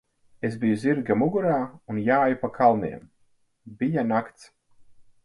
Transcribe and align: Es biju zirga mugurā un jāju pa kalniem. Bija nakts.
Es 0.47 0.55
biju 0.61 0.77
zirga 0.83 1.17
mugurā 1.23 1.59
un 1.95 1.99
jāju 2.07 2.39
pa 2.45 2.51
kalniem. 2.55 3.05
Bija 3.83 4.07
nakts. 4.15 4.49